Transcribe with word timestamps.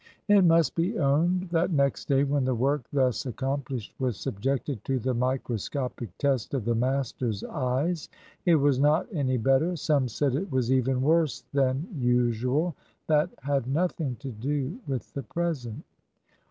It 0.27 0.43
must 0.45 0.73
be 0.73 0.97
owned 0.97 1.43
that 1.51 1.69
next 1.69 2.05
day 2.07 2.23
when 2.23 2.43
the 2.43 2.55
work 2.55 2.81
thus 2.91 3.27
accomplished 3.27 3.93
was 3.99 4.17
subjected 4.17 4.83
to 4.85 4.97
the 4.97 5.13
microscopic 5.13 6.17
test 6.17 6.55
of 6.55 6.65
the 6.65 6.73
master's 6.73 7.43
eyes, 7.43 8.09
it 8.43 8.55
was 8.55 8.79
not 8.79 9.05
any 9.13 9.37
better 9.37 9.75
some 9.75 10.07
said 10.07 10.33
it 10.33 10.51
was 10.51 10.71
even 10.73 11.03
worse 11.03 11.43
than 11.53 11.87
usual. 11.95 12.75
That 13.05 13.29
had 13.43 13.67
nothing 13.67 14.15
to 14.21 14.31
do 14.31 14.79
with 14.87 15.13
the 15.13 15.21
present. 15.21 15.83